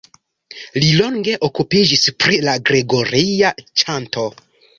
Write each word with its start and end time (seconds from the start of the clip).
Li 0.77 0.87
longe 1.01 1.35
okupiĝis 1.47 2.07
pri 2.25 2.41
la 2.47 2.57
gregoria 2.71 3.53
ĉanto. 3.83 4.27